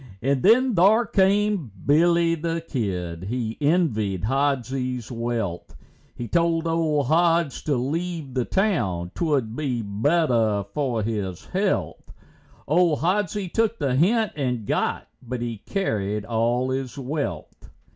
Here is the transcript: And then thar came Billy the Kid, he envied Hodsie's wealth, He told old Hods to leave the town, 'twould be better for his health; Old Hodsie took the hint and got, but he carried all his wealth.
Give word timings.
And 0.19 0.41
then 0.41 0.73
thar 0.73 1.05
came 1.05 1.71
Billy 1.85 2.33
the 2.33 2.65
Kid, 2.67 3.25
he 3.25 3.55
envied 3.61 4.23
Hodsie's 4.23 5.11
wealth, 5.11 5.75
He 6.15 6.27
told 6.27 6.65
old 6.65 7.05
Hods 7.05 7.61
to 7.65 7.75
leave 7.75 8.33
the 8.33 8.43
town, 8.45 9.11
'twould 9.13 9.55
be 9.55 9.83
better 9.83 10.65
for 10.73 11.03
his 11.03 11.45
health; 11.45 12.11
Old 12.67 12.97
Hodsie 13.01 13.49
took 13.53 13.77
the 13.77 13.93
hint 13.93 14.31
and 14.35 14.65
got, 14.65 15.07
but 15.21 15.39
he 15.43 15.57
carried 15.67 16.25
all 16.25 16.71
his 16.71 16.97
wealth. 16.97 17.69